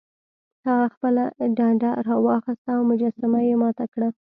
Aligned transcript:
هغه 0.67 0.85
خپله 0.95 1.23
ډنډه 1.57 1.91
راواخیسته 2.07 2.69
او 2.77 2.81
مجسمه 2.91 3.39
یې 3.47 3.55
ماته 3.61 3.85
کړه. 3.93 4.09